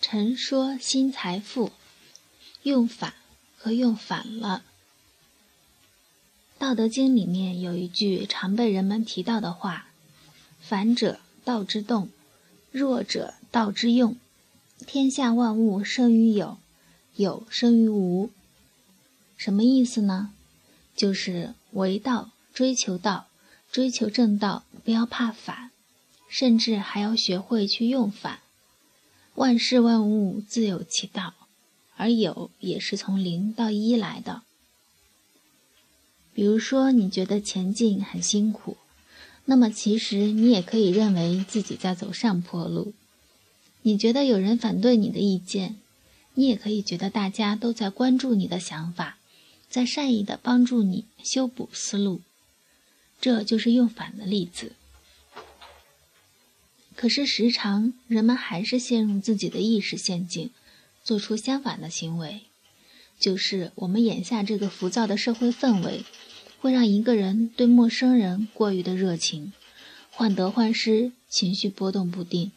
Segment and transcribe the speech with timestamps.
[0.00, 1.72] 陈说新财富，
[2.62, 3.14] 用反
[3.56, 4.62] 和用反了。
[6.60, 9.88] 《道德经》里面有一句常被人们提到的话
[10.60, 12.08] ：“反者，道之动；
[12.70, 14.16] 弱者，道之用。
[14.86, 16.58] 天下万物生于有，
[17.16, 18.30] 有生于无。”
[19.36, 20.32] 什么意思呢？
[20.94, 23.26] 就是为道，追求道，
[23.72, 25.70] 追求正道，不要怕反，
[26.28, 28.40] 甚至还要学会去用反。
[29.36, 31.34] 万事万物自有其道，
[31.96, 34.42] 而有也是从零到一来的。
[36.32, 38.76] 比如说，你觉得前进很辛苦，
[39.44, 42.94] 那么其实你也可以认为自己在走上坡路。
[43.82, 45.76] 你觉得有人反对你的意见，
[46.34, 49.18] 你也可以觉得大家都在关注你的想法，
[49.68, 52.20] 在善意的帮助你修补思路。
[53.20, 54.72] 这就是用反的例子。
[56.96, 60.50] 可是时常人们还是陷入自己的意识陷阱，
[61.04, 62.40] 做出相反的行为，
[63.20, 66.04] 就是我们眼下这个浮躁的社会氛围，
[66.58, 69.52] 会让一个人对陌生人过于的热情，
[70.10, 72.50] 患得患失，情绪波动不定，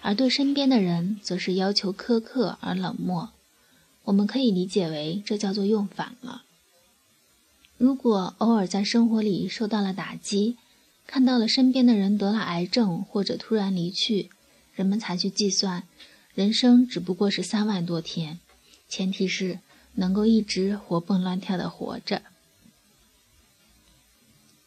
[0.00, 3.30] 而对身边的人则是要求苛刻而冷漠。
[4.04, 6.44] 我们可以理解为这叫做用反了。
[7.76, 10.56] 如果偶尔在生活里受到了打击，
[11.10, 14.30] 看到了身边的人得了癌症或者突然离去，
[14.76, 15.82] 人们才去计算，
[16.36, 18.38] 人生只不过是三万多天，
[18.88, 19.58] 前提是
[19.94, 22.22] 能够一直活蹦乱跳的活着。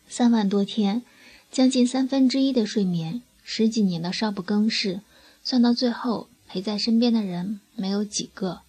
[0.09, 1.03] 三万多天，
[1.49, 4.99] 将近三分之一的睡眠，十几年的少不更事，
[5.45, 8.63] 算到最后陪在身边的人没有几个，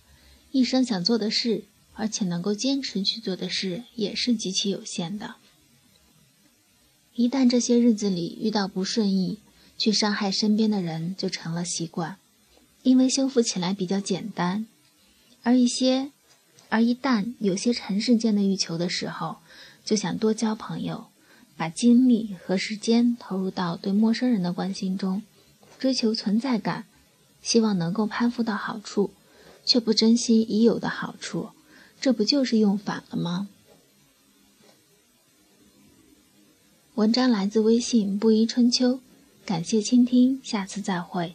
[0.53, 1.65] 一生想做的事，
[1.95, 5.35] 而且能够坚持去做的事，也是极其有限的。
[7.17, 9.39] 一旦这些日子里遇到不顺意，
[9.79, 12.17] 去伤害身边的人就成了习惯，
[12.83, 14.67] 因为修复起来比较简单。
[15.45, 16.11] 而一些，
[16.71, 19.37] 而一旦有些尘世间的欲求的时候，
[19.85, 21.07] 就想多交朋友，
[21.57, 25.23] 把精力和时间投入到对陌生人的关心中，
[25.79, 26.87] 追求存在感，
[27.41, 29.13] 希望能够攀附到好处，
[29.65, 31.51] 却不珍惜已有的好处，
[32.01, 33.49] 这不就是用反了吗？
[36.95, 39.01] 文章来自微信“布衣春秋”，
[39.45, 41.35] 感谢倾听，下次再会。